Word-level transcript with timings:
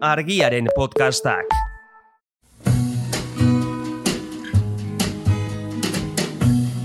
argiaren 0.00 0.68
podcastak. 0.76 1.46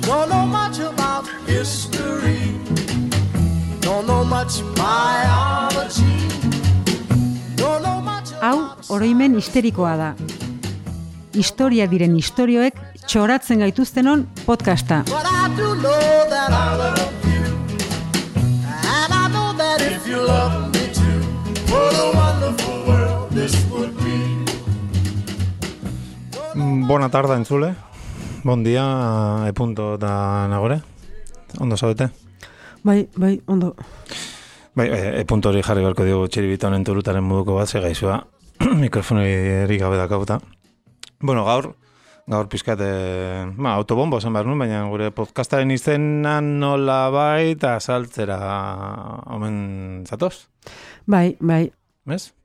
Don't 0.02 0.30
know 0.30 0.46
much 0.46 0.80
about 0.80 1.28
history. 1.48 2.58
Don't 3.82 4.08
know 4.08 4.24
much 4.24 4.62
biology. 4.76 6.28
Don't 7.56 7.82
know 7.84 8.02
much 8.02 8.34
Hau, 8.42 8.76
oroimen 8.90 9.36
histerikoa 9.36 9.98
da. 9.98 10.14
Historia 11.34 11.88
diren 11.90 12.18
istorioek 12.18 12.78
txoratzen 13.06 13.64
gaituztenon 13.64 14.28
podcasta. 14.46 15.04
But 15.10 15.26
I 15.26 15.50
do 15.58 15.76
know 15.76 16.30
that 16.30 16.52
I 16.52 16.78
love 16.78 17.14
you. 17.26 17.46
And 18.84 19.14
I 19.14 19.28
know 19.30 19.54
that 19.58 19.82
if 19.82 20.08
you 20.08 20.18
love 20.18 20.63
Bona 26.94 27.08
tarda 27.10 27.34
entzule. 27.40 27.72
Bon 28.46 28.62
dia, 28.62 28.84
e 29.50 29.54
punto 29.58 29.98
da 29.98 30.46
nagore. 30.46 30.84
Ondo 31.60 31.74
zaudete? 31.76 32.12
Bai, 32.84 33.10
bai, 33.16 33.42
ondo. 33.48 33.74
Bai, 34.76 34.90
e, 34.94 35.22
e 35.22 35.26
punto 35.26 35.50
hori 35.50 35.64
jarri 35.66 35.82
beharko 35.82 36.06
diogu 36.06 36.28
txiribita 36.30 36.70
honen 36.70 36.86
turutaren 36.86 37.26
moduko 37.26 37.56
bat, 37.58 37.66
ze 37.66 37.82
gaizua 37.82 38.20
mikrofoni 38.84 39.26
erik 39.64 39.82
gabe 39.82 39.98
dakauta. 39.98 40.38
Bueno, 41.18 41.48
gaur, 41.50 41.72
gaur 42.30 42.52
pizkat, 42.54 42.86
e, 42.86 42.94
ba, 43.58 43.74
autobombo 43.74 44.22
zen 44.22 44.38
behar 44.38 44.46
nuen, 44.46 44.62
baina 44.62 44.86
gure 44.94 45.10
podcastaren 45.18 45.74
izenan 45.74 46.60
nola 46.62 47.08
bai 47.10 47.56
eta 47.56 47.80
saltzera 47.82 48.38
omen 49.34 50.06
zatoz, 50.06 50.46
Bai, 51.10 51.38
bai. 51.42 51.72
bez? 52.06 52.36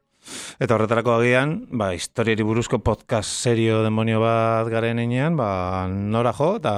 Eta 0.59 0.74
horretarako 0.74 1.14
agian, 1.18 1.55
ba, 1.70 1.92
historiari 1.95 2.43
buruzko 2.46 2.80
podcast 2.82 3.30
serio 3.30 3.82
demonio 3.84 4.21
bat 4.23 4.68
garen 4.73 4.98
enean, 4.98 5.37
ba, 5.38 5.87
nora 5.88 6.32
jo 6.37 6.57
eta 6.59 6.74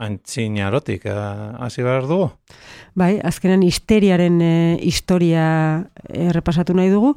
antzinarotik 0.00 1.04
eh, 1.10 1.14
hasi 1.60 1.84
behar 1.84 2.08
dugu. 2.08 2.30
Bai, 2.98 3.18
azkenan 3.22 3.62
histeriaren 3.66 4.40
e, 4.42 4.54
historia 4.82 5.44
errepasatu 6.08 6.74
nahi 6.74 6.90
dugu, 6.92 7.12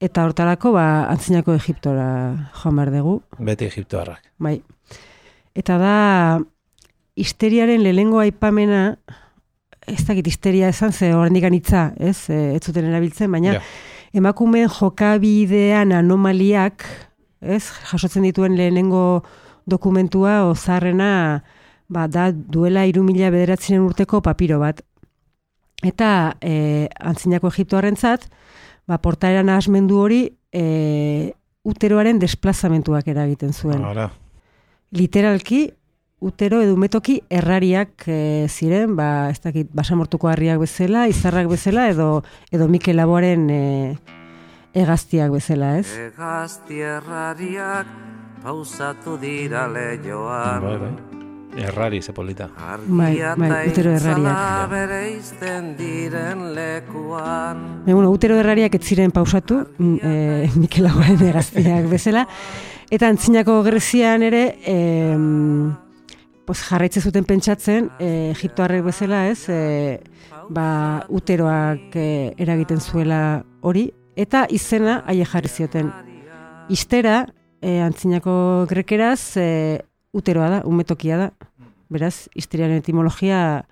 eta 0.00 0.24
hortarako, 0.24 0.72
ba, 0.76 0.86
antzinako 1.10 1.56
Egiptora 1.58 2.08
joan 2.60 2.78
behar 2.78 2.92
dugu. 2.94 3.18
Beti 3.38 3.66
Egiptoarrak. 3.66 4.30
Bai. 4.38 4.58
Eta 5.58 5.78
da, 5.82 5.94
histeriaren 7.18 7.82
lehengo 7.82 8.22
aipamena, 8.22 8.82
ez 9.88 10.04
dakit 10.06 10.26
histeria 10.30 10.70
esan, 10.70 10.92
ze 10.92 11.10
horrendik 11.16 11.46
anitza, 11.48 11.88
ez, 11.98 12.30
ez 12.30 12.62
zuten 12.62 12.86
erabiltzen, 12.86 13.32
baina 13.32 13.58
Ja. 13.58 13.62
Emakumeen 14.16 14.68
jokabidean 14.72 15.92
anomaliak, 15.92 16.84
ez, 17.40 17.64
jasotzen 17.90 18.26
dituen 18.26 18.56
lehenengo 18.58 19.22
dokumentua, 19.68 20.44
ozarrena, 20.48 21.42
ba, 21.88 22.06
da 22.08 22.30
duela 22.32 22.84
iru 22.88 23.02
mila 23.04 23.30
bederatzinen 23.34 23.84
urteko 23.84 24.20
papiro 24.24 24.60
bat. 24.62 24.82
Eta 25.84 26.34
e, 26.42 26.88
antzinako 26.98 27.52
Egiptoarrentzat, 27.52 28.26
ba, 28.88 28.98
portaeran 28.98 29.50
ahasmendu 29.52 30.00
hori 30.00 30.22
e, 30.52 31.34
uteroaren 31.68 32.18
desplazamentuak 32.18 33.08
eragiten 33.12 33.52
zuen. 33.52 33.84
Ara, 33.84 34.08
literalki 34.96 35.68
utero 36.20 36.60
edo 36.62 36.74
umetoki 36.74 37.22
errariak 37.30 38.04
e, 38.10 38.46
ziren, 38.50 38.96
ba, 38.98 39.30
ez 39.30 39.40
dakit, 39.42 39.70
basamortuko 39.72 40.28
harriak 40.28 40.58
bezala, 40.62 41.06
izarrak 41.08 41.48
bezala, 41.50 41.88
edo, 41.92 42.24
edo 42.50 42.68
Mikel 42.68 42.98
Laboaren 42.98 43.48
e, 43.50 43.96
egaztiak 44.74 45.30
bezala, 45.32 45.76
ez? 45.78 45.86
Egaztierrariak 46.10 47.86
pausatu 48.42 49.18
dira 49.18 49.66
lehioan 49.70 50.62
bai, 50.62 50.78
bai. 50.78 50.94
Errari, 51.58 52.02
ze 52.02 52.12
polita. 52.12 52.46
Bai, 52.86 53.16
bai, 53.36 53.68
utero 53.70 53.90
errariak. 53.90 54.36
diren 55.78 56.54
lekuan 56.54 57.82
Baina, 57.82 57.94
bueno, 57.94 58.10
utero 58.10 58.36
errariak 58.38 58.74
ez 58.74 58.84
ziren 58.84 59.10
pausatu, 59.10 59.64
e, 59.78 60.50
Mikel 60.54 60.84
Laboaren 60.84 61.22
egaztiak 61.30 61.88
bezala, 61.90 62.26
eta 62.90 63.08
antzinako 63.08 63.62
Grezian 63.62 64.22
ere, 64.22 64.58
e, 64.62 65.16
pues 66.48 66.62
jarraitze 66.64 67.02
zuten 67.04 67.26
pentsatzen, 67.28 67.90
e, 68.00 68.30
Egiptoarrek 68.32 68.80
bezala, 68.86 69.26
ez, 69.28 69.50
e, 69.52 70.00
ba, 70.48 71.04
uteroak 71.12 71.92
e, 71.92 72.04
eragiten 72.40 72.80
zuela 72.80 73.44
hori, 73.60 73.90
eta 74.16 74.46
izena 74.48 75.02
haie 75.04 75.26
jarri 75.28 75.50
zioten. 75.52 75.90
Istera, 76.72 77.26
e, 77.60 77.82
antzinako 77.84 78.64
grekeraz, 78.70 79.36
e, 79.36 79.48
uteroa 80.16 80.48
da, 80.54 80.60
umetokia 80.64 81.18
da. 81.20 81.26
Beraz, 81.92 82.30
histeriaren 82.32 82.80
etimologia 82.80 83.66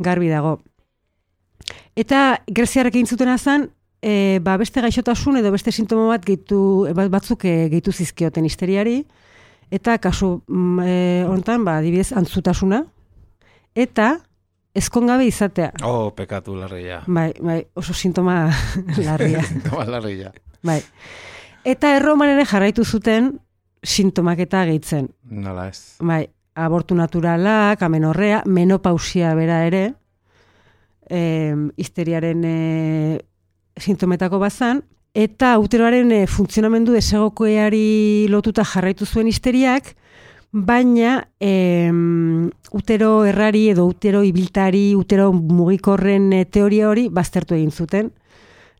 garbi 0.00 0.30
dago. 0.32 0.62
Eta 1.92 2.38
greziarrek 2.48 2.96
egin 2.96 3.06
zutena 3.06 3.36
zen, 3.36 3.68
e, 4.00 4.40
ba, 4.40 4.56
beste 4.56 4.80
gaixotasun 4.80 5.42
edo 5.42 5.52
beste 5.52 5.76
sintoma 5.76 6.08
bat 6.14 6.24
gehitu, 6.24 6.88
bat- 6.96 7.12
batzuk 7.12 7.44
e, 7.44 7.68
gehitu 7.68 7.92
zizkioten 7.92 8.48
histeriari, 8.48 9.02
eta 9.74 9.98
kasu 9.98 10.36
mm, 10.46 10.78
e, 10.86 10.94
honetan, 11.28 11.64
ba, 11.66 11.78
adibidez, 11.80 12.12
antzutasuna, 12.14 12.84
eta 13.74 14.14
ezkongabe 14.74 15.26
izatea. 15.26 15.72
Oh, 15.86 16.12
pekatu 16.14 16.56
larria. 16.58 17.02
Bai, 17.06 17.32
bai, 17.40 17.60
oso 17.74 17.94
sintoma 17.94 18.48
larria. 19.06 19.42
Toma 19.66 19.86
larria. 19.90 20.32
bai. 20.62 20.80
Eta 21.64 21.94
erroman 21.96 22.34
ere 22.34 22.44
jarraitu 22.44 22.84
zuten 22.84 23.32
sintomak 23.84 24.40
eta 24.44 24.64
gehitzen. 24.68 25.08
Nola 25.30 25.68
ez. 25.70 25.96
Bai, 26.00 26.24
abortu 26.54 26.94
naturalak, 26.94 27.82
amenorrea, 27.82 28.42
menopausia 28.46 29.34
bera 29.34 29.62
ere, 29.66 29.84
e, 31.10 31.20
histeriaren 31.76 32.44
e, 32.44 32.56
sintometako 33.80 34.38
bazan, 34.42 34.84
eta 35.14 35.54
uteroaren 35.62 36.10
e, 36.12 36.24
funtzionamendu 36.26 36.92
desegokoeari 36.92 38.26
lotuta 38.28 38.64
jarraitu 38.66 39.06
zuen 39.06 39.28
histeriak, 39.30 39.94
baina 40.54 41.28
e, 41.42 41.90
utero 42.74 43.24
errari 43.26 43.68
edo 43.70 43.86
utero 43.86 44.22
ibiltari, 44.26 44.92
utero 44.98 45.32
mugikorren 45.32 46.32
e, 46.32 46.44
teoria 46.44 46.88
hori 46.90 47.08
baztertu 47.08 47.54
egin 47.56 47.70
zuten. 47.70 48.12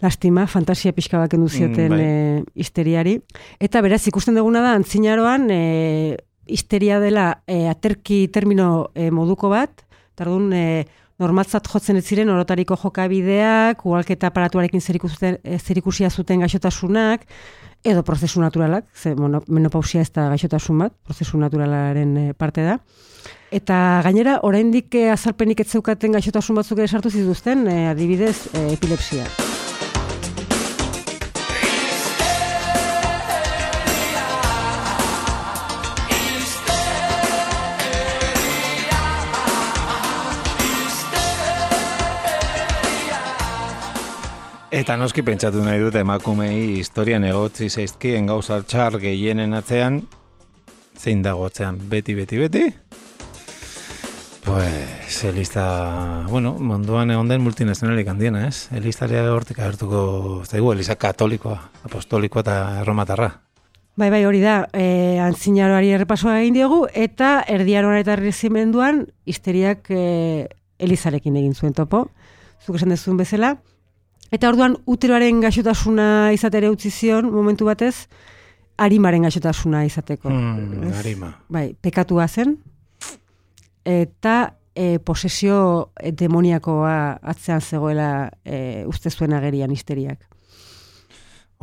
Lastima, 0.03 0.47
fantasia 0.51 0.93
pixka 0.93 1.19
bat 1.23 1.31
kendu 1.31 1.49
zioten 1.49 1.93
Mm, 1.93 1.97
bai. 1.97 2.03
e, 2.03 2.45
histeriari. 2.61 3.21
Eta 3.63 3.81
beraz, 3.81 4.03
ikusten 4.11 4.35
duguna 4.35 4.61
da, 4.61 4.75
antzinaroan, 4.75 5.49
e, 5.51 6.17
histeria 6.47 6.99
dela 7.01 7.43
e, 7.47 7.69
aterki 7.71 8.27
termino 8.29 8.91
e, 8.95 9.11
moduko 9.11 9.49
bat, 9.49 9.87
eta 10.15 10.27
orduan 10.27 10.53
e, 10.53 10.85
normaltzat 11.23 11.69
jotzen 11.71 11.99
ez 12.01 12.05
ziren 12.07 12.31
orotariko 12.33 12.77
jokabideak, 12.81 13.85
ugalketa 13.87 14.31
aparatuarekin 14.33 14.83
zerikusia 14.83 16.11
zuten 16.11 16.43
gaixotasunak, 16.43 17.27
edo 17.85 18.03
prozesu 18.03 18.41
naturalak, 18.41 18.87
ze 18.97 19.15
mono, 19.15 19.43
menopausia 19.49 20.01
ez 20.01 20.11
da 20.13 20.29
gaixotasun 20.33 20.87
bat, 20.87 20.95
prozesu 21.05 21.39
naturalaren 21.39 22.17
e, 22.17 22.27
parte 22.33 22.65
da. 22.65 22.79
Eta 23.55 24.01
gainera, 24.07 24.39
oraindik 24.49 24.97
e, 24.97 25.11
azalpenik 25.13 25.61
ez 25.61 25.69
zeukaten 25.77 26.17
gaixotasun 26.17 26.57
batzuk 26.63 26.81
ere 26.81 26.89
sartu 26.89 27.13
zituzten, 27.13 27.69
e, 27.69 27.85
adibidez, 27.93 28.39
epilepsia. 28.73 29.29
Eta 44.75 44.97
noski 44.99 45.23
pentsatu 45.23 45.61
nahi 45.63 45.79
dut 45.79 45.95
emakumei 45.95 46.81
historian 46.81 47.23
egotzi 47.23 47.69
zaizkien 47.71 48.27
gauza 48.27 48.57
txar 48.67 48.97
gehienen 48.99 49.53
atzean, 49.55 50.01
zein 50.99 51.21
dago 51.23 51.45
atzean, 51.47 51.77
beti, 51.93 52.17
beti, 52.19 52.41
beti? 52.41 52.63
Pues, 54.43 55.21
elista, 55.29 55.67
bueno, 56.27 56.57
munduan 56.59 57.13
egon 57.15 57.31
den 57.31 57.45
multinazionalik 57.45 58.11
handiena, 58.11 58.49
ez? 58.49 58.67
Elistaria 58.75 59.23
hortik 59.31 59.61
agertuko, 59.63 60.01
ez 60.43 60.51
daigu, 60.51 60.73
eliza 60.75 60.97
katolikoa, 60.99 61.55
apostolikoa 61.87 62.43
eta 62.43 62.57
erromatarra. 62.81 63.29
Bai, 63.95 64.09
bai, 64.11 64.25
hori 64.27 64.41
da, 64.43 64.57
e, 64.75 65.21
antzinaroari 65.23 65.93
errepasoa 66.01 66.41
egin 66.41 66.59
diogu, 66.59 66.81
eta 66.91 67.37
erdiaroan 67.47 68.01
eta 68.01 68.17
errezimenduan 68.19 69.05
histeriak 69.23 69.87
e, 69.95 70.03
Elizarekin 70.83 71.39
egin 71.39 71.55
zuen 71.55 71.79
topo, 71.79 72.09
zuk 72.67 72.83
esan 72.83 72.91
dezuen 72.91 73.23
bezala. 73.23 73.53
Eta 74.35 74.49
orduan 74.51 74.75
uteroaren 74.91 75.39
gaixotasuna 75.45 76.33
izatera 76.35 76.71
utzi 76.73 76.91
zion 76.91 77.29
momentu 77.31 77.69
batez, 77.69 78.09
arimaren 78.83 79.23
gaixotasuna 79.29 79.85
izateko. 79.87 80.31
Mm, 80.33 80.89
Ez? 80.91 80.95
arima. 80.99 81.31
Bai, 81.49 81.69
pekatua 81.81 82.27
zen, 82.27 82.57
eta 83.87 84.57
e, 84.75 84.99
posesio 84.99 85.93
e, 86.01 86.11
demoniakoa 86.11 87.21
atzean 87.23 87.61
zegoela 87.63 88.09
e, 88.45 88.83
uste 88.91 89.11
zuen 89.11 89.33
agerian 89.39 89.71
histeriak. 89.71 90.27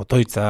otoitza, 0.01 0.45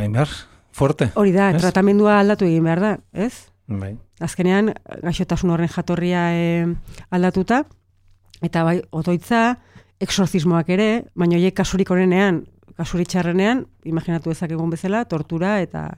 hain 0.00 0.12
behar, 0.16 0.30
fuerte. 0.72 1.10
Hori 1.14 1.30
da, 1.32 1.50
Ez? 1.52 1.60
tratamendua 1.60 2.16
aldatu 2.20 2.44
egin 2.48 2.64
behar 2.64 2.80
da, 2.80 2.96
ez? 3.12 3.34
Bai. 3.68 3.92
Azkenean, 4.20 4.72
gaixotasun 5.04 5.50
horren 5.52 5.68
jatorria 5.70 6.24
e, 6.32 6.66
aldatuta, 7.10 7.64
eta 8.42 8.64
bai, 8.64 8.80
otoitza, 8.90 9.58
exorcismoak 10.00 10.70
ere, 10.74 10.88
baina 11.14 11.38
horiek 11.38 11.54
kasurik 11.56 11.90
onenean, 11.90 12.44
kasurik 12.76 13.08
txarrenean, 13.08 13.64
imaginatu 13.88 14.32
ezakegun 14.34 14.70
bezala, 14.70 15.04
tortura 15.04 15.60
eta 15.64 15.88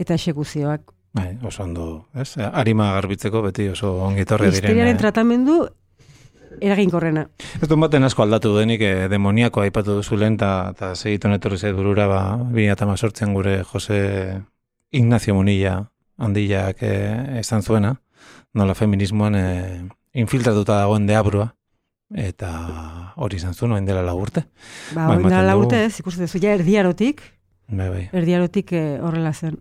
eta 0.00 0.16
esekuzioak. 0.16 0.88
Bai, 1.12 1.34
oso 1.44 1.64
ondo, 1.64 1.86
ez? 2.14 2.36
Arima 2.38 2.92
garbitzeko 2.94 3.42
beti 3.48 3.68
oso 3.68 3.96
ongitorri 4.06 4.46
diren. 4.46 4.60
Histeriaren 4.62 4.94
eh, 4.94 5.00
tratamendu 5.00 5.56
eraginkorrena. 6.60 7.26
Ez 7.60 7.68
du 7.68 7.76
baten 7.80 8.06
asko 8.06 8.22
aldatu 8.24 8.52
denik, 8.56 8.82
eh, 8.82 9.08
demoniako 9.10 9.64
aipatu 9.64 9.98
duzu 9.98 10.18
lehen, 10.18 10.38
eta 10.38 10.94
segiton 10.94 11.34
etorri 11.36 11.58
zait 11.58 11.74
burura, 11.76 12.06
ba, 12.10 12.20
2018an 12.54 13.34
gure 13.34 13.62
Jose 13.72 14.00
Ignacio 14.90 15.34
Munilla 15.34 15.90
handillak 16.18 16.82
eh, 16.82 17.40
esan 17.40 17.62
zuena, 17.62 17.94
nola 18.54 18.74
feminismoan 18.74 19.34
eh, 19.38 19.80
infiltratuta 20.12 20.82
dagoen 20.82 21.06
deabrua, 21.06 21.54
eta 22.14 22.50
hori 23.16 23.36
izan 23.38 23.54
zuen, 23.54 23.72
oain 23.72 23.86
dela 23.86 24.02
lagurte. 24.02 24.44
Ba, 24.94 25.06
ematen 25.14 25.28
dugu. 25.30 25.46
laurte 25.46 25.84
ez, 25.86 25.98
ikusten 26.00 26.26
duzu, 26.26 26.40
ja 26.42 26.54
erdiarotik, 26.58 27.22
Bai, 27.70 27.88
bai. 27.88 28.08
erdiarotik 28.12 28.72
eh, 28.72 28.98
horrela 29.00 29.32
zen. 29.32 29.58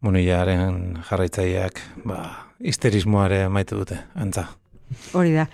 Munillaren 0.00 0.98
jarraitzaileak, 1.08 1.80
ba, 2.04 2.20
histerismoare 2.60 3.46
maitu 3.52 3.76
dute, 3.80 3.98
antza. 4.14 4.48
Hori 5.12 5.34
da. 5.34 5.48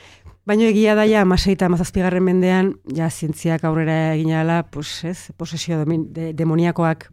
Baina 0.47 0.67
egia 0.67 0.97
da 0.99 1.07
ja, 1.07 1.23
amasei 1.23 1.55
eta 1.55 1.67
amazazpigarren 1.71 2.25
mendean, 2.27 2.73
ja, 2.95 3.09
zientziak 3.11 3.63
aurrera 3.65 4.15
egin 4.17 4.33
ala, 4.35 4.63
pues, 4.65 5.05
ez, 5.07 5.31
posesio 5.39 5.79
domin, 5.79 6.09
de, 6.13 6.33
demoniakoak 6.35 7.09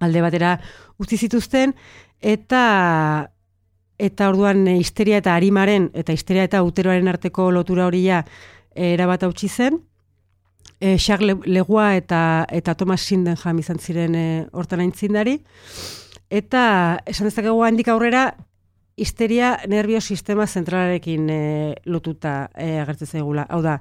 alde 0.00 0.20
batera 0.24 0.58
utzi 1.00 1.16
zituzten, 1.16 1.74
eta 2.20 3.30
eta 4.00 4.30
orduan 4.32 4.64
e, 4.68 4.78
histeria 4.80 5.20
eta 5.20 5.34
arimaren, 5.36 5.90
eta 5.94 6.14
histeria 6.16 6.46
eta 6.48 6.62
uteroaren 6.64 7.08
arteko 7.12 7.50
lotura 7.52 7.86
hori 7.90 8.06
ja, 8.06 8.24
e, 8.74 8.94
erabat 8.94 9.26
hautsi 9.28 9.48
zen, 9.48 9.80
e, 10.80 10.96
Charles 10.96 11.34
Le- 11.34 11.52
Legua 11.52 11.94
eta, 11.96 12.46
eta 12.48 12.74
Thomas 12.74 13.02
Sindenham 13.04 13.58
izan 13.60 13.78
ziren 13.78 14.14
e, 14.16 14.26
hortan 14.52 14.80
aintzindari, 14.80 15.40
eta 16.30 16.62
esan 17.10 17.28
dezakegu 17.28 17.60
handik 17.66 17.90
aurrera, 17.92 18.30
histeria 19.00 19.58
nervio 19.68 20.00
sistema 20.00 20.46
zentralarekin 20.46 21.30
e, 21.30 21.40
lotuta 21.88 22.50
e, 22.54 22.78
agertzen 22.82 23.08
zaigula. 23.08 23.46
Hau 23.48 23.62
da, 23.64 23.78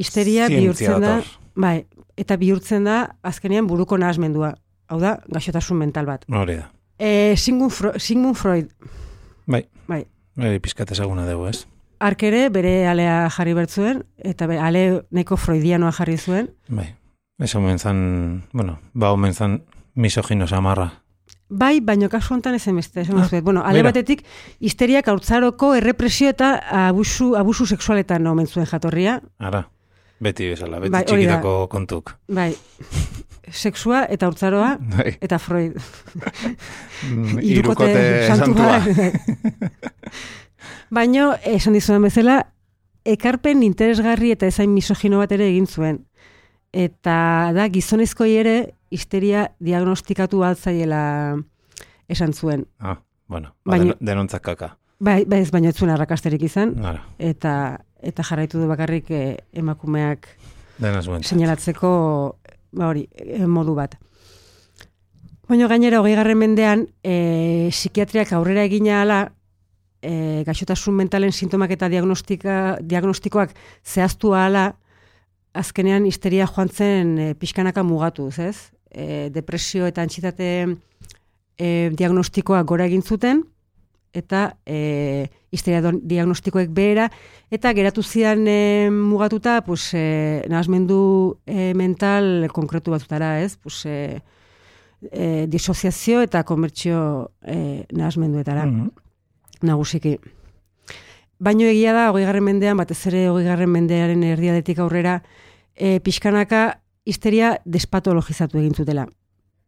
histeria 0.00 0.48
bihurtzen 0.48 1.02
da, 1.04 1.18
bai, 1.60 1.84
eta 2.16 2.38
bihurtzen 2.40 2.88
da 2.88 3.02
azkenean 3.22 3.68
buruko 3.68 3.98
nahasmendua. 4.00 4.54
Hau 4.88 5.00
da, 5.00 5.18
gaixotasun 5.32 5.80
mental 5.80 6.08
bat. 6.08 6.24
Hori 6.28 6.56
da. 6.60 6.70
E, 6.98 7.34
Sigmund, 7.36 7.72
Fro 7.74 7.92
Sigmund 7.98 8.38
Freud, 8.38 8.70
Bai, 9.46 9.64
bai, 9.88 10.04
hori 10.38 10.58
pizkat 10.60 10.90
ezaguna 10.92 11.26
dugu, 11.28 11.48
ez? 11.48 11.66
ark 12.04 12.22
ere 12.26 12.50
bere 12.52 12.86
alea 12.90 13.30
jarri 13.32 13.54
bertzuen, 13.56 14.02
eta 14.18 14.46
be, 14.46 14.58
ale 14.60 15.04
neko 15.10 15.36
freudianoa 15.40 15.92
jarri 15.96 16.18
zuen. 16.18 16.50
Bai. 16.68 16.90
Ez 17.40 17.54
omen 17.56 17.78
zan, 17.78 18.44
bueno, 18.52 18.78
ba 18.92 19.12
omen 19.12 19.32
zan 19.34 19.62
misogino 19.94 20.46
samarra. 20.46 20.90
Bai, 21.48 21.80
baino 21.80 22.08
kasu 22.10 22.34
honetan 22.34 22.54
ezen 22.58 22.76
beste, 22.76 23.00
esan 23.00 23.18
Ah, 23.18 23.28
ah, 23.32 23.40
Bueno, 23.40 23.62
ale 23.64 23.78
mira. 23.78 23.88
batetik, 23.88 24.24
histeriak 24.60 25.08
haurtzaroko 25.08 25.74
errepresio 25.74 26.28
eta 26.28 26.58
abusu, 26.88 27.34
abusu 27.36 27.66
sexualetan 27.66 28.26
omen 28.26 28.46
zuen 28.46 28.66
jatorria. 28.66 29.20
Ara, 29.38 29.68
beti 30.20 30.48
bezala, 30.50 30.80
beti 30.80 30.92
Bai, 30.92 31.04
hori 31.08 31.24
da. 31.26 31.38
txikitako 31.38 31.68
kontuk. 31.68 32.16
Bai, 32.28 32.54
sexua 33.54 34.04
eta 34.10 34.26
haurtzaroa 34.26 34.76
Bai. 34.96 35.16
eta 35.22 35.38
Freud. 35.38 35.76
Mm, 37.08 37.38
Hirukote 37.46 37.90
Hirukote 37.90 38.36
santua. 38.36 38.80
Baino, 40.94 41.34
esan 41.44 41.74
dizudan 41.76 42.04
bezala, 42.06 42.38
ekarpen 43.04 43.62
interesgarri 43.66 44.32
eta 44.34 44.46
ezain 44.48 44.72
misogino 44.74 45.18
bat 45.22 45.32
ere 45.34 45.48
egin 45.50 45.66
zuen. 45.66 46.02
Eta 46.74 47.16
da, 47.54 47.66
gizonezkoi 47.70 48.32
ere, 48.40 48.54
histeria 48.94 49.48
diagnostikatu 49.62 50.42
altzaiela 50.46 51.02
esan 52.10 52.32
zuen. 52.34 52.66
Ah, 52.80 52.98
bueno, 53.28 53.54
ba, 53.64 53.76
Baina- 53.76 53.94
den- 53.94 54.06
denontzak 54.06 54.42
kaka. 54.42 54.76
Bai, 55.00 55.24
bai 55.26 55.40
ez 55.42 55.50
baino 55.50 55.68
ez 55.68 55.76
zuen 55.76 55.90
arrakasterik 55.90 56.42
izan, 56.42 56.76
Ara, 56.84 57.02
eta 57.18 57.80
eta 58.04 58.22
jarraitu 58.22 58.60
du 58.60 58.66
bakarrik 58.68 59.10
eh, 59.10 59.36
emakumeak 59.52 60.28
dena 60.78 61.00
ba 62.74 62.88
hori, 62.90 63.08
eh, 63.16 63.46
modu 63.46 63.74
bat. 63.74 63.96
Baina 65.48 65.68
gainera, 65.68 66.00
hogei 66.00 66.14
garren 66.16 66.38
mendean, 66.40 66.86
e, 67.04 67.68
psikiatriak 67.70 68.32
aurrera 68.32 68.64
egina 68.64 69.02
ala, 69.02 69.18
e, 70.00 70.42
gaixotasun 70.46 70.96
mentalen 70.96 71.32
sintomak 71.32 71.74
eta 71.76 71.90
diagnostika, 71.92 72.78
diagnostikoak 72.80 73.52
zehaztu 73.84 74.32
ala, 74.34 74.70
azkenean 75.54 76.06
histeria 76.08 76.48
joan 76.48 76.68
zen 76.68 77.18
e, 77.18 77.28
pixkanaka 77.34 77.84
mugatuz, 77.84 78.38
ez? 78.38 78.56
E, 78.90 79.28
depresio 79.34 79.86
eta 79.86 80.02
antxitate 80.02 80.48
e, 81.58 81.90
diagnostikoak 81.92 82.66
gora 82.66 82.88
egin 82.88 83.02
zuten, 83.02 83.44
eta 84.14 84.56
e, 84.64 85.28
histeria 85.50 85.82
diagnostikoek 85.82 86.70
behera, 86.70 87.10
eta 87.50 87.72
geratu 87.74 88.02
zian 88.02 88.46
e, 88.48 88.88
mugatuta, 88.90 89.60
pues, 89.66 89.90
e, 89.94 90.44
nahasmendu 90.48 91.38
e, 91.46 91.74
mental 91.74 92.48
konkretu 92.52 92.94
batutara, 92.94 93.40
ez? 93.42 93.56
Pues, 93.56 93.84
e, 93.86 94.22
e, 95.10 95.46
disoziazio 95.50 96.22
eta 96.22 96.44
komertzio 96.44 97.32
e, 97.42 97.84
nahasmenduetara 97.92 98.66
Mhm. 98.66 98.90
nagusiki. 99.62 100.18
Baino 101.38 101.66
egia 101.66 101.92
da, 101.92 102.10
hogei 102.10 102.24
garren 102.24 102.44
mendean, 102.44 102.76
batez 102.78 103.06
ere 103.10 103.28
hogei 103.28 103.44
garren 103.44 103.70
mendearen 103.70 104.22
erdiadetik 104.22 104.78
aurrera, 104.78 105.22
e, 105.74 105.98
pixkanaka 106.00 106.80
histeria 107.04 107.58
despatologizatu 107.64 108.58
egin 108.58 108.74
zutela. 108.74 109.08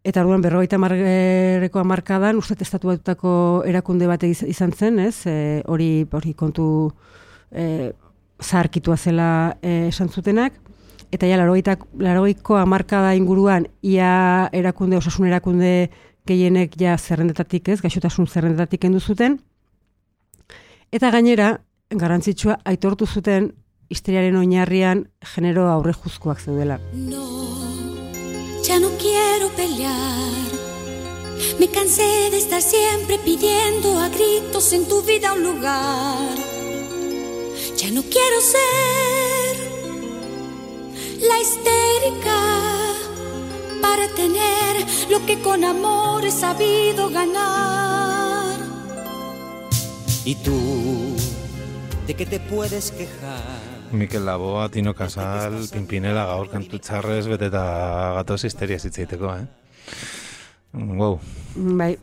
Eta 0.07 0.23
orduan 0.23 0.43
berrogeita 0.45 0.79
marreko 0.79 1.81
amarkadan, 1.83 2.39
uste 2.39 2.55
estatu 2.63 2.93
batutako 2.93 3.31
erakunde 3.67 4.07
bat 4.07 4.23
iz- 4.23 4.45
izan 4.47 4.71
zen, 4.73 5.01
ez? 5.03 5.27
E, 5.27 5.63
hori, 5.67 6.07
hori 6.15 6.35
kontu 6.39 6.93
e, 7.51 7.91
zaharkitua 8.39 8.97
zela 8.97 9.57
e, 9.63 9.89
esan 9.89 10.09
zutenak. 10.09 10.55
Eta 11.11 11.27
ja, 11.27 11.37
larogeiko 11.39 12.57
amarkada 12.61 13.15
inguruan, 13.19 13.67
ia 13.83 14.49
erakunde, 14.53 14.99
osasun 15.01 15.27
erakunde 15.27 15.91
gehienek 16.27 16.75
ja 16.79 16.97
zerrendetatik 16.99 17.69
ez, 17.75 17.81
gaixotasun 17.83 18.27
zerrendetatik 18.27 18.83
kendu 18.87 19.01
zuten. 19.01 19.41
Eta 20.95 21.11
gainera, 21.11 21.57
garrantzitsua 21.91 22.61
aitortu 22.65 23.07
zuten 23.07 23.53
histeriaren 23.91 24.39
oinarrian 24.39 25.07
genero 25.35 25.67
aurrejuzkoak 25.71 26.41
zeudela. 26.43 26.79
No, 26.95 27.36
ya 28.67 28.81
no 28.81 28.91
quiero 28.99 29.49
pelear. 29.55 30.47
Me 31.61 31.69
cansé 31.69 32.31
de 32.33 32.39
estar 32.39 32.61
siempre 32.61 33.19
pidiendo 33.19 33.99
a 33.99 34.09
gritos 34.09 34.73
en 34.73 34.87
tu 34.89 35.03
vida 35.03 35.35
un 35.35 35.45
lugar. 35.45 36.35
Ya 37.77 37.91
no 37.93 38.03
quiero 38.03 38.41
ser 38.55 39.55
la 41.21 41.39
histérica 41.45 42.41
para 43.81 44.09
tener 44.15 44.85
lo 45.11 45.25
que 45.27 45.41
con 45.41 45.63
amor 45.63 46.25
he 46.25 46.33
sabido 46.33 47.09
ganar. 47.11 48.59
¿Y 50.25 50.35
tú 50.35 51.15
de 52.07 52.15
qué 52.15 52.27
te 52.27 52.41
puedes 52.41 52.91
quejar? 52.91 53.76
Mikel 53.93 54.25
Laboa, 54.27 54.69
Tino 54.69 54.95
Casal, 54.95 55.59
Pimpinela 55.73 56.27
gaur 56.27 56.51
kantu 56.51 56.81
txarrez 56.83 57.27
beteta 57.31 57.63
gatoz 58.19 58.43
histeria 58.45 58.79
zitzeiteko, 58.79 59.33
eh? 59.35 59.47
Wow. 60.73 61.19
Bai. 61.79 61.97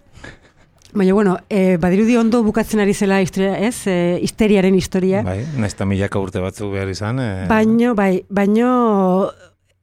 Baina, 0.94 1.14
bueno, 1.14 1.38
e, 1.50 1.78
badirudi 1.82 2.16
ondo 2.18 2.44
bukatzen 2.46 2.80
ari 2.84 2.94
zela 2.94 3.20
historia, 3.22 3.58
ez? 3.58 3.88
E, 3.88 4.20
histeriaren 4.22 4.76
historia. 4.78 5.24
Bai, 5.26 5.40
eta 5.66 5.88
milaka 5.90 6.22
urte 6.22 6.42
batzuk 6.42 6.72
behar 6.76 6.92
izan. 6.94 7.20
Eh, 7.20 7.48
Baino, 7.50 7.96
bai, 7.98 8.24
baino 8.30 9.32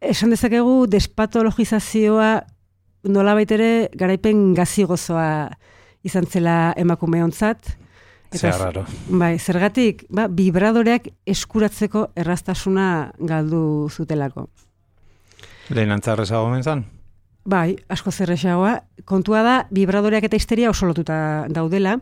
esan 0.01 0.31
dezakegu 0.31 0.87
despatologizazioa 0.91 2.31
nolabait 3.11 3.51
ere 3.53 3.71
garaipen 3.97 4.53
gazigozoa 4.55 5.51
izan 6.07 6.27
zela 6.31 6.73
emakume 6.79 7.25
ontzat. 8.31 8.41
Zea 8.41 8.59
raro. 8.59 8.85
Bai, 9.09 9.39
zergatik, 9.39 10.05
ba, 10.11 10.29
vibradoreak 10.29 11.11
eskuratzeko 11.27 12.11
erraztasuna 12.17 13.13
galdu 13.19 13.89
zutelako. 13.91 14.49
Lehen 15.71 15.91
antzarrezago 15.95 16.47
omen 16.49 16.63
zan? 16.63 16.85
Bai, 17.45 17.77
asko 17.89 18.13
zerrexagoa. 18.13 18.81
Kontua 19.09 19.43
da, 19.43 19.57
vibradoreak 19.71 20.27
eta 20.29 20.37
histeria 20.37 20.71
oso 20.71 20.87
lotuta 20.87 21.47
daudela. 21.49 21.99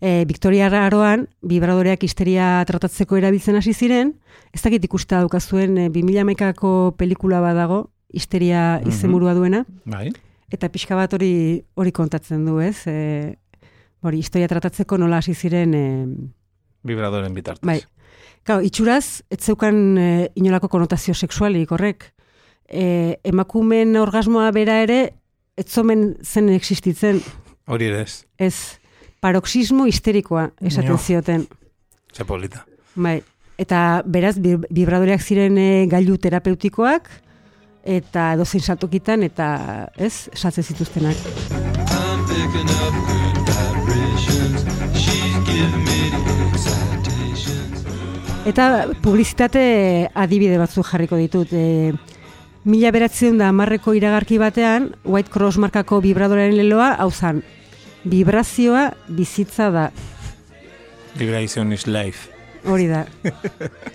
E, 0.00 0.24
Victoria 0.28 0.66
Aroan, 0.68 1.28
vibradoreak 1.40 2.02
histeria 2.04 2.64
tratatzeko 2.68 3.16
erabiltzen 3.16 3.56
hasi 3.56 3.72
ziren, 3.72 4.12
ez 4.52 4.60
dakit 4.60 4.84
ikusta 4.84 5.22
daukazuen 5.22 5.78
e, 5.78 5.88
2011ko 5.94 6.94
pelikula 6.98 7.40
badago, 7.40 7.86
histeria 8.12 8.82
izenburua 8.86 9.34
duena, 9.34 9.64
Bai. 9.86 10.10
eta 10.52 10.68
pixka 10.68 10.98
bat 10.98 11.14
hori 11.14 11.62
hori 11.74 11.92
kontatzen 11.92 12.44
du, 12.44 12.58
ez? 12.60 12.86
E, 12.86 13.38
hori, 14.04 14.20
historia 14.22 14.48
tratatzeko 14.50 14.98
nola 15.00 15.18
hasi 15.22 15.34
ziren... 15.34 15.74
E, 15.74 15.84
Vibradoren 16.84 17.34
bitartez. 17.34 17.64
bai. 17.64 17.80
Gau, 18.44 18.58
itxuraz, 18.60 19.22
ez 19.32 19.40
zeukan 19.40 19.78
e, 19.96 20.08
inolako 20.36 20.68
konotazio 20.68 21.14
sexualik, 21.14 21.70
horrek. 21.72 22.10
E, 22.68 23.16
emakumen 23.24 23.96
orgasmoa 23.96 24.50
bera 24.52 24.82
ere, 24.84 24.98
ez 25.56 25.68
zomen 25.70 26.14
zen 26.22 26.50
existitzen, 26.52 27.22
Hori 27.66 27.88
ere 27.88 28.02
ez. 28.04 28.24
ez 28.36 28.54
paroxismo 29.24 29.86
histerikoa 29.88 30.50
esaten 30.60 30.98
zioten. 30.98 31.46
Ze 32.12 32.24
polita. 32.24 32.66
Bai. 32.94 33.22
Eta 33.56 34.02
beraz, 34.04 34.34
vibradoreak 34.40 35.22
ziren 35.22 35.56
e, 35.56 35.86
gailu 35.88 36.18
terapeutikoak, 36.18 37.08
eta 37.84 38.34
dozein 38.36 38.64
saltokitan, 38.64 39.22
eta 39.22 39.48
ez, 39.96 40.28
saltzen 40.34 40.64
zituztenak. 40.64 41.16
I'm 41.94 43.23
Eta 48.44 48.64
publizitate 49.00 50.10
adibide 50.12 50.58
batzuk 50.60 50.84
jarriko 50.90 51.16
ditut. 51.16 51.52
E, 51.56 51.94
mila 52.68 52.90
beratzen 52.92 53.38
da 53.40 53.48
amarreko 53.48 53.94
iragarki 53.96 54.36
batean, 54.38 54.90
White 55.04 55.32
Cross 55.32 55.56
markako 55.62 56.02
vibradorearen 56.04 56.58
leloa, 56.58 56.90
hau 57.00 57.10
zan, 57.10 57.40
vibrazioa 58.04 58.90
bizitza 59.08 59.70
da. 59.72 59.86
Vibration 61.16 61.72
is 61.72 61.86
life. 61.86 62.28
Hori 62.68 62.88
da. 62.90 63.06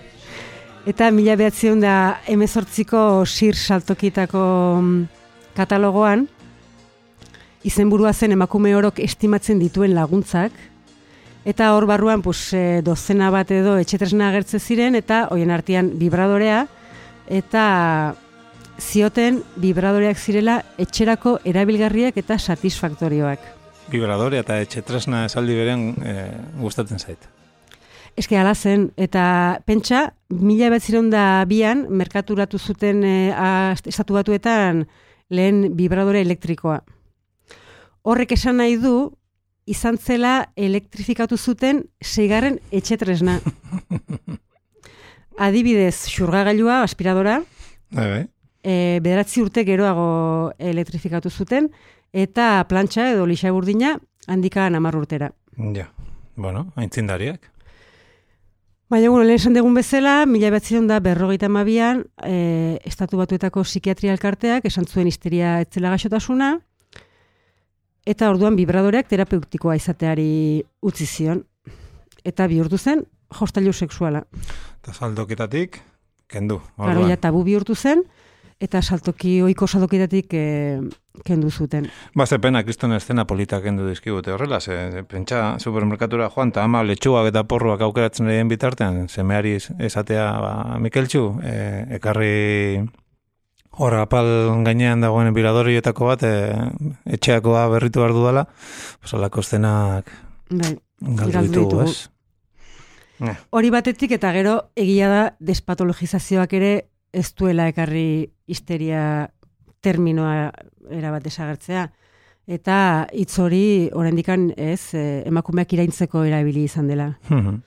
Eta 0.90 1.10
mila 1.14 1.36
behatzion 1.38 1.82
da 1.84 1.94
emezortziko 2.26 3.24
sir 3.26 3.54
saltokitako 3.54 4.42
mm, 4.80 5.00
katalogoan, 5.54 6.26
izenburua 7.64 8.12
zen 8.12 8.32
emakume 8.32 8.74
orok 8.76 9.00
estimatzen 9.04 9.58
dituen 9.60 9.94
laguntzak, 9.94 10.52
eta 11.44 11.72
hor 11.74 11.86
barruan 11.88 12.22
pues, 12.22 12.52
e, 12.52 12.80
dozena 12.84 13.30
bat 13.30 13.50
edo 13.50 13.76
etxetresna 13.80 14.28
agertze 14.30 14.60
ziren, 14.60 14.94
eta 14.94 15.26
hoien 15.30 15.50
artean 15.50 15.92
vibradorea, 16.00 16.66
eta 17.28 17.64
zioten 18.80 19.42
vibradoreak 19.60 20.18
zirela 20.18 20.60
etxerako 20.80 21.38
erabilgarriak 21.44 22.16
eta 22.16 22.38
satisfaktorioak. 22.38 23.42
Vibradore 23.90 24.38
eta 24.40 24.60
etxetresna 24.62 25.24
esaldi 25.26 25.56
beren 25.58 25.84
e, 26.00 26.14
gustatzen 26.60 26.98
zait. 26.98 27.28
Eske 28.18 28.36
ala 28.38 28.54
zen, 28.54 28.88
eta 28.98 29.60
pentsa, 29.66 30.10
mila 30.30 30.70
betziron 30.72 31.10
da 31.12 31.44
bian, 31.48 31.86
merkaturatu 31.88 32.58
zuten 32.58 33.04
e, 33.04 33.32
a- 33.36 33.74
estatu 33.74 34.16
batuetan 34.16 34.86
lehen 35.30 35.76
vibradore 35.76 36.20
elektrikoa. 36.24 36.80
Horrek 38.02 38.32
esan 38.32 38.56
nahi 38.60 38.76
du, 38.80 39.12
izan 39.70 39.98
zela 39.98 40.50
elektrifikatu 40.56 41.36
zuten 41.36 41.84
seigarren 42.02 42.58
etxetresna. 42.72 43.38
Adibidez, 45.40 46.06
xurgagailua, 46.10 46.82
aspiradora, 46.84 47.40
Bai, 47.90 48.08
bai. 48.10 48.24
e, 48.62 49.00
bederatzi 49.02 49.40
urte 49.42 49.64
geroago 49.64 50.52
elektrifikatu 50.58 51.30
zuten, 51.30 51.70
eta 52.12 52.64
plantxa 52.68 53.10
edo 53.12 53.24
lixa 53.26 53.52
burdina 53.54 53.94
handikan 54.28 54.74
amar 54.74 54.96
urtera. 54.98 55.30
Ja. 55.74 55.88
Bueno, 56.36 56.70
aintzindariak. 56.76 57.50
Baina, 58.90 59.08
bueno, 59.10 59.24
lehen 59.24 59.38
esan 59.38 59.54
dugun 59.54 59.74
bezala, 59.76 60.24
mila 60.26 60.50
behatziron 60.50 60.88
da 60.90 60.98
berrogeita 61.00 61.48
mabian, 61.48 62.04
e, 62.26 62.78
estatu 62.84 63.20
batuetako 63.20 63.62
psikiatria 63.62 64.12
elkarteak 64.16 64.64
esan 64.66 64.84
zuen 64.88 65.06
histeria 65.06 65.60
etzela 65.62 65.92
gaixotasuna, 65.94 66.58
eta 68.06 68.30
orduan 68.30 68.56
vibradoreak 68.56 69.08
terapeutikoa 69.08 69.76
izateari 69.76 70.62
utzi 70.82 71.06
zion. 71.06 71.44
Eta 72.24 72.46
bihurtu 72.46 72.78
zen, 72.78 73.04
jostailu 73.38 73.72
sexuala. 73.72 74.24
Eta 74.82 74.92
saldoketatik, 74.92 75.80
kendu. 76.28 76.60
Claro, 76.76 77.06
ja 77.08 77.16
tabu 77.16 77.44
bihurtu 77.44 77.74
zen, 77.74 78.02
eta 78.60 78.82
saltoki 78.82 79.38
oiko 79.42 79.66
saltokitatik 79.66 80.34
e, 80.36 80.44
kendu 81.24 81.50
zuten. 81.50 81.88
Ba, 82.14 82.26
ze 82.26 82.38
pena, 82.38 82.62
kriston 82.62 82.92
eszena 82.92 83.24
politak 83.24 83.62
kendu 83.64 83.86
dizkigute 83.88 84.32
horrela, 84.34 84.60
ze, 84.60 85.02
pentsa 85.08 85.58
supermerkatura 85.58 86.28
joan, 86.34 86.52
eta 86.52 86.64
ama 86.64 86.82
letxuak 86.84 87.30
eta 87.32 87.44
porruak 87.48 87.80
aukeratzen 87.80 88.28
lehen 88.28 88.48
bitartean, 88.52 89.08
semeari 89.08 89.54
es- 89.56 89.70
esatea, 89.78 90.26
ba, 90.40 90.78
Mikeltxu, 90.78 91.24
e, 91.42 91.56
ekarri 91.96 92.84
hor 93.70 93.94
apal 93.94 94.26
gainean 94.64 95.00
dagoen 95.00 95.32
biradorioetako 95.34 96.10
bat, 96.10 96.22
e, 96.26 96.54
etxeakoa 97.16 97.68
berritu 97.72 98.02
behar 98.02 98.14
dudala, 98.16 98.46
pues 99.00 99.14
alako 99.14 99.44
eszenak 99.44 100.10
Bai. 100.50 100.74
galdu 101.00 101.32
Galdu 101.32 101.52
ditugu, 101.52 101.82
ez? 101.86 102.08
Eh, 103.20 103.36
Hori 103.50 103.70
batetik 103.70 104.12
eta 104.16 104.32
gero 104.32 104.54
egia 104.78 105.08
da 105.12 105.22
despatologizazioak 105.40 106.52
ere 106.56 106.72
ez 107.12 107.28
duela 107.36 107.68
ekarri 107.68 108.30
histeria 108.48 109.28
terminoa 109.84 110.50
erabat 110.90 111.24
desagertzea. 111.24 111.90
Eta 112.50 113.06
hitz 113.12 113.38
hori 113.38 113.90
oraindikan 113.94 114.50
ez 114.56 114.94
eh, 114.94 115.22
emakumeak 115.28 115.72
iraintzeko 115.76 116.24
erabili 116.24 116.64
izan 116.64 116.88
dela. 116.88 117.12
mhm. 117.28 117.60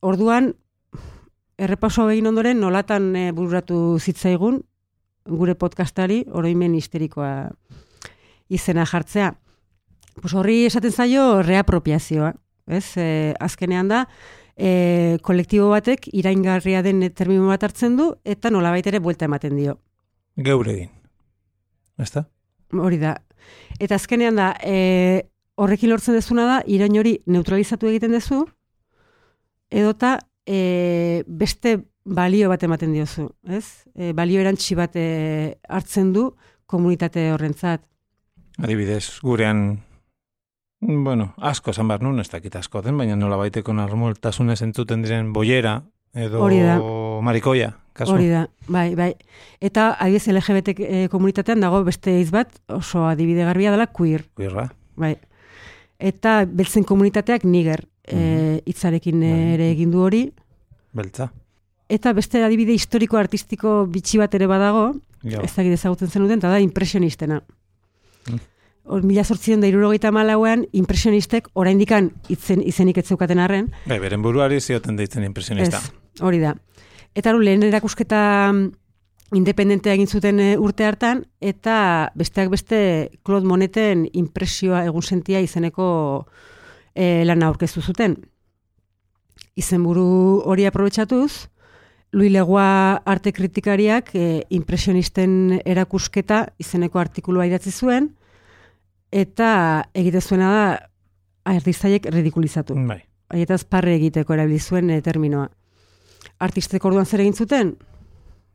Orduan 0.00 0.54
errepaso 1.60 2.08
egin 2.08 2.26
ondoren 2.26 2.60
nolatan 2.60 3.14
eh, 3.16 3.30
bururatu 3.36 3.98
zitzaigun 4.00 4.62
gure 5.30 5.54
podcastari 5.54 6.24
oroimen 6.30 6.74
histerikoa 6.74 7.50
izena 8.50 8.84
jartzea. 8.86 9.32
Pues 10.20 10.34
horri 10.34 10.64
esaten 10.66 10.92
zaio 10.92 11.42
reapropiazioa, 11.46 12.34
ez? 12.66 12.84
E, 12.98 13.06
azkenean 13.40 13.88
da 13.88 14.04
e, 14.56 15.18
kolektibo 15.22 15.70
batek 15.72 16.08
iraingarria 16.12 16.82
den 16.84 17.02
termino 17.14 17.48
bat 17.48 17.64
hartzen 17.64 17.96
du 17.96 18.10
eta 18.24 18.50
nolabait 18.50 18.86
ere 18.86 19.00
buelta 19.00 19.28
ematen 19.30 19.56
dio. 19.56 19.78
Geure 20.36 20.74
egin. 20.74 20.90
Ezta? 22.00 22.26
Hori 22.72 23.00
da. 23.00 23.16
Eta 23.80 23.96
azkenean 23.96 24.38
da, 24.38 24.52
e, 24.62 25.28
horrekin 25.60 25.90
lortzen 25.90 26.16
dezuna 26.16 26.46
da, 26.48 26.58
irain 26.66 26.96
hori 26.98 27.18
neutralizatu 27.26 27.88
egiten 27.90 28.14
dezu, 28.16 28.44
edota 29.70 30.18
e, 30.46 31.22
beste 31.26 31.78
balio 32.04 32.48
bat 32.48 32.62
ematen 32.62 32.92
diozu, 32.94 33.28
ez? 33.48 33.84
E, 33.94 34.12
balio 34.16 34.40
erantzi 34.40 34.74
bat 34.78 34.96
e, 34.96 35.58
hartzen 35.68 36.12
du 36.12 36.30
komunitate 36.70 37.30
horrentzat. 37.32 37.82
Adibidez, 38.60 39.20
gurean, 39.24 39.80
bueno, 40.80 41.32
asko 41.36 41.72
esan 41.74 41.88
behar 41.88 42.02
nun, 42.04 42.20
ez 42.20 42.28
dakit 42.30 42.56
asko 42.56 42.82
den, 42.82 42.96
baina 42.98 43.16
nola 43.16 43.36
baiteko 43.40 43.72
normaltasunez 43.76 44.60
entzuten 44.62 45.02
diren 45.02 45.32
boiera, 45.32 45.80
edo 46.14 46.42
Hori 46.42 46.60
da. 46.64 46.78
marikoia, 47.22 47.72
kasu. 47.92 48.14
Hori 48.16 48.28
da, 48.32 48.46
bai, 48.68 48.94
bai. 48.98 49.12
Eta 49.60 49.92
adibidez 49.98 50.28
LGBT 50.34 50.74
e, 50.78 51.08
komunitatean 51.12 51.60
dago 51.60 51.82
beste 51.86 52.18
hitz 52.20 52.30
bat 52.34 52.60
oso 52.68 53.06
adibide 53.08 53.44
garbia 53.48 53.70
dela 53.74 53.86
queer, 53.86 54.26
Kuirra. 54.34 54.70
bai. 54.96 55.16
Eta 56.00 56.44
beltzen 56.48 56.84
komunitateak 56.88 57.44
niger 57.44 57.84
e, 58.08 58.62
hitzarekin 58.64 59.20
Bai. 59.20 59.34
ere 59.54 59.70
egin 59.74 59.90
du 59.92 60.00
hori. 60.00 60.22
Beltza. 60.96 61.28
Eta 61.90 62.12
beste 62.14 62.44
adibide 62.46 62.74
historiko 62.76 63.18
artistiko 63.18 63.84
bitxi 63.90 64.20
bat 64.20 64.34
ere 64.38 64.46
badago, 64.46 64.92
Jo. 65.26 65.42
ez 65.42 65.50
dakit 65.50 65.74
ezagutzen 65.74 66.08
zenuten, 66.08 66.38
eta 66.38 66.52
da 66.52 66.60
impresionistena. 66.62 67.40
Mm. 68.30 68.38
Hor, 68.90 69.02
mila 69.06 69.24
sortzion 69.24 69.60
da 69.60 69.68
irurogeita 69.68 70.12
malauean, 70.14 70.64
impresionistek 70.72 71.50
oraindikan 71.58 72.12
itzen, 72.32 72.62
izenik 72.66 73.02
ez 73.02 73.06
zeukaten 73.10 73.42
arren, 73.42 73.68
Bai, 73.90 73.98
beren 74.02 74.22
buruari 74.22 74.60
zioten 74.60 74.96
deitzen 74.96 75.26
impresionista. 75.26 75.82
Ez, 75.82 76.22
hori 76.22 76.40
da. 76.42 76.54
Eta 77.14 77.34
hori 77.34 77.50
lehen 77.50 77.66
erakusketa 77.66 78.22
mm, 78.52 78.70
independentea 79.36 79.94
egin 79.98 80.08
zuten 80.08 80.40
e, 80.40 80.50
urte 80.58 80.86
hartan, 80.86 81.24
eta 81.42 81.76
besteak 82.18 82.50
beste 82.54 82.80
Claude 83.26 83.46
Moneten 83.46 84.06
impresioa 84.14 84.84
egun 84.86 85.02
sentia 85.02 85.42
izeneko 85.42 85.86
e, 86.94 87.24
lana 87.26 87.50
aurkeztu 87.50 87.82
zuten. 87.82 88.16
Izenburu 89.58 90.42
hori 90.46 90.66
aprobetsatuz, 90.66 91.50
Louis 92.12 92.30
Legoa 92.32 93.02
arte 93.06 93.32
kritikariak 93.32 94.10
e, 94.14 94.44
impresionisten 94.50 95.60
erakusketa 95.64 96.46
izeneko 96.58 96.98
artikulua 96.98 97.46
idatzi 97.46 97.70
zuen, 97.70 98.10
eta 99.12 99.50
egite 99.94 100.20
zuena 100.20 100.50
da 100.50 100.64
artistaiek 101.54 102.06
ridikulizatu 102.10 102.74
Bai. 102.86 103.00
haietaz 103.30 103.62
parre 103.64 103.94
egiteko 103.94 104.34
erabili 104.34 104.58
zuen 104.58 104.90
e, 104.90 105.00
terminoa. 105.02 105.48
Artistek 106.40 106.84
orduan 106.84 107.06
zer 107.06 107.22
egin 107.22 107.34
zuten? 107.34 107.74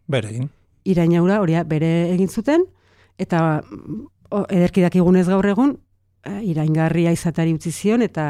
Bere 0.08 0.30
egin. 0.34 0.50
Irainaura 0.86 1.40
hori 1.42 1.56
bere 1.66 2.12
egin 2.12 2.28
zuten, 2.30 2.66
eta 3.18 3.62
o, 4.30 4.44
ederki 4.50 4.84
dakigunez 4.84 5.28
gaur 5.28 5.46
egun, 5.48 5.78
eh, 6.26 6.42
iraingarria 6.52 7.14
izatari 7.16 7.54
utzi 7.56 7.72
zion, 7.72 8.02
eta 8.02 8.28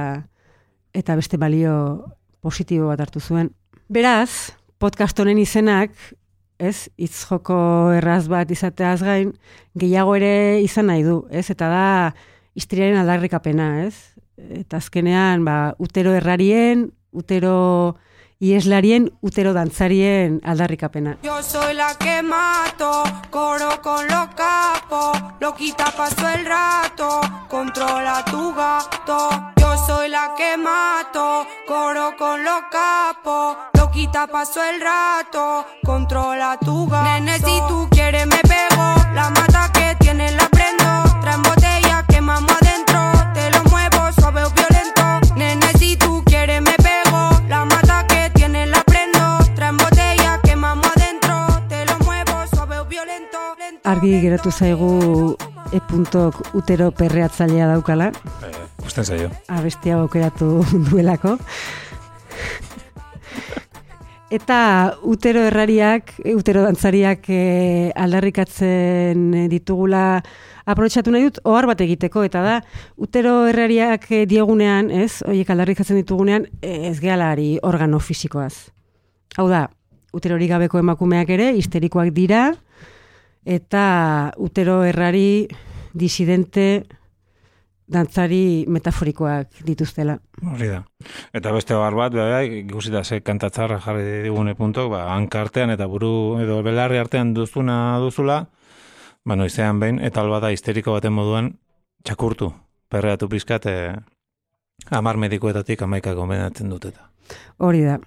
eta 0.95 1.15
beste 1.15 1.37
balio 1.37 2.05
positibo 2.39 2.87
bat 2.87 3.01
hartu 3.03 3.19
zuen. 3.19 3.49
Beraz, 3.89 4.53
podcast 4.79 5.19
honen 5.19 5.37
izenak 5.39 5.91
ez, 6.57 6.89
hitz 6.97 7.25
erraz 7.97 8.27
bat 8.27 8.51
izateaz 8.51 9.01
gain, 9.03 9.33
gehiago 9.75 10.15
ere 10.15 10.61
izan 10.61 10.87
nahi 10.87 11.03
du, 11.03 11.25
ez, 11.29 11.49
eta 11.49 11.67
da 11.69 12.13
histeriaren 12.55 12.97
aldarrikapena, 13.01 13.85
ez? 13.85 13.95
Eta 14.35 14.77
azkenean, 14.77 15.43
ba, 15.45 15.75
utero 15.79 16.13
errarien, 16.13 16.91
utero 17.11 17.95
ieslarien, 18.39 19.09
utero 19.21 19.53
dantzarien 19.53 20.39
aldarrikapena. 20.43 21.17
Yo 21.23 21.41
soy 21.41 21.73
la 21.73 21.95
que 21.97 22.21
mato, 22.21 23.03
coro 23.29 23.81
con 23.81 24.05
los 24.07 24.27
capos, 24.35 25.21
loquita 25.39 25.85
paso 25.95 26.27
el 26.29 26.45
rato, 26.45 27.21
controla 27.47 28.23
tu 28.25 28.53
gato. 28.53 29.53
Yo 29.57 29.77
soy 29.87 30.09
la 30.09 30.33
que 30.37 30.57
mato, 30.57 31.47
coro 31.67 32.13
con 32.17 32.43
los 32.43 32.61
capos, 32.71 33.57
loquita 33.95 34.27
paso 34.27 34.59
el 34.63 34.81
rato, 34.81 35.65
controla 35.85 36.57
tu 36.59 36.85
gato. 36.87 37.03
Nene, 37.05 37.37
si 37.37 37.59
tú 37.69 37.87
quieres 37.89 38.27
me 38.27 38.39
pego, 38.41 38.95
la 39.13 39.29
mata 39.29 39.71
que 39.71 39.95
tiene 39.99 40.31
la 40.33 40.49
prendo, 40.49 40.85
traen 41.21 41.41
botella, 41.41 42.03
quemamos 42.09 42.51
adentro, 42.61 42.99
te 43.33 43.49
lo 43.51 43.63
muevo 43.69 44.11
suave 44.19 44.43
o 44.43 44.49
violento. 44.49 45.35
Nene, 45.37 45.67
si 45.79 45.95
tú 45.95 46.21
quieres 46.25 46.61
me 46.61 46.73
pego, 46.73 47.29
la 47.47 47.63
mata 47.63 48.05
que 48.07 48.29
tiene 48.33 48.65
la 48.65 48.83
prendo, 48.83 49.37
traen 49.55 49.77
botella, 49.77 50.41
quemamos 50.43 50.87
adentro, 50.97 51.47
te 51.69 51.85
lo 51.85 51.97
muevo 51.99 52.45
suave 52.53 52.79
o 52.79 52.85
violento. 52.85 53.37
Argi 53.85 54.19
geratu 54.19 54.51
zaigu 54.51 55.37
e 55.71 55.79
puntok 55.79 56.53
utero 56.53 56.91
perreatzailea 56.91 57.67
daukala, 57.67 58.11
Eh, 58.43 58.85
usten 58.85 59.05
zaio. 59.05 59.31
abestia 59.47 59.95
aukeratu 59.95 60.65
duelako. 60.91 61.37
Eta 64.33 64.97
utero 65.05 65.43
errariak, 65.45 66.15
utero 66.33 66.63
dantzariak 66.65 67.27
e, 67.29 67.41
aldarrikatzen 67.93 69.45
ditugula 69.51 70.23
aprobetxatu 70.65 71.13
nahi 71.13 71.27
dut 71.27 71.37
ohar 71.45 71.67
bat 71.69 71.81
egiteko 71.85 72.23
eta 72.25 72.41
da 72.41 72.55
utero 72.97 73.45
errariak 73.51 74.07
eh, 74.11 74.23
diegunean, 74.29 74.89
ez, 74.89 75.21
horiek 75.25 75.49
aldarrikatzen 75.53 76.01
ditugunean, 76.01 76.47
eh, 76.61 76.89
ez 76.89 76.97
gehalari 77.03 77.59
organo 77.61 78.01
fisikoaz. 78.01 78.71
Hau 79.37 79.47
da, 79.51 79.67
uterori 80.15 80.49
gabeko 80.49 80.81
emakumeak 80.81 81.29
ere 81.35 81.51
histerikoak 81.59 82.09
dira 82.15 82.47
eta 83.45 84.33
utero 84.41 84.81
errari 84.87 85.45
disidente 85.93 86.85
dantzari 87.87 88.65
metaforikoak 88.71 89.61
dituztela. 89.65 90.17
Hori 90.41 90.69
da. 90.71 90.81
Eta 91.37 91.51
beste 91.53 91.77
bar 91.77 91.95
bat, 91.97 92.15
bai, 92.17 92.63
ikusi 92.63 92.91
da 92.93 93.03
ze 93.03 93.21
kantatzarra 93.21 93.79
jarri 93.83 94.23
digune 94.25 94.55
puntok, 94.55 94.89
ba, 94.91 95.05
hankartean 95.13 95.73
eta 95.75 95.87
buru 95.87 96.39
edo 96.41 96.61
belarri 96.65 96.97
artean 96.97 97.33
duzuna 97.33 97.97
duzula, 98.01 98.41
ba, 99.25 99.35
noizean 99.35 99.79
behin, 99.79 99.99
eta 99.99 100.21
alba 100.21 100.41
da 100.41 100.51
histeriko 100.53 100.97
baten 100.97 101.13
moduan, 101.13 101.53
txakurtu, 102.03 102.51
perreatu 102.89 103.29
pizkat, 103.29 103.65
e, 103.69 103.93
amar 104.89 105.17
medikoetatik 105.21 105.81
amaika 105.85 106.13
gomendatzen 106.17 106.69
dut 106.73 106.89
eta. 106.91 107.11
Hori 107.57 107.85
da. 107.85 107.99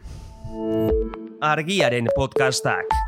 Argiaren 1.42 2.10
podcastak. 2.16 3.07